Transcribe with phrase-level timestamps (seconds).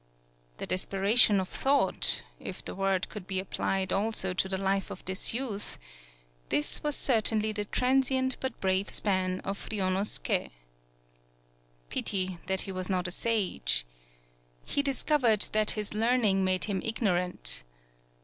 [0.57, 5.05] The desperation of thought if the word could be applied also to the life of
[5.05, 5.77] this youth
[6.49, 10.49] this was certainly the transient but brave span of Ryunosuke.
[11.89, 13.85] Pity that he was not a sage!
[14.65, 17.61] He dis covered that his learning made him ig norant.